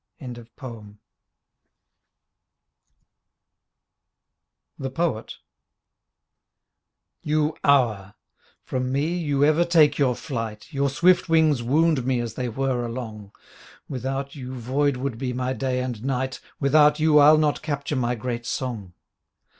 42 0.17 0.45
THE 4.79 4.89
POET 4.89 5.37
You 7.21 7.55
Hour! 7.63 8.15
From 8.63 8.91
me 8.91 9.15
you 9.15 9.45
ever 9.45 9.63
take 9.63 9.99
your 9.99 10.15
flight. 10.15 10.73
Your 10.73 10.89
swift 10.89 11.29
wings 11.29 11.61
wound 11.61 12.03
me 12.07 12.19
as 12.19 12.33
they 12.33 12.49
whir 12.49 12.83
along; 12.83 13.31
Without 13.87 14.33
you 14.33 14.55
void 14.55 14.97
would 14.97 15.19
be 15.19 15.33
my 15.33 15.53
day 15.53 15.83
and 15.83 16.03
night. 16.03 16.39
Without 16.59 16.99
you 16.99 17.19
I'll 17.19 17.37
not 17.37 17.61
capture 17.61 17.95
my 17.95 18.15
great 18.15 18.47
song. 18.47 18.95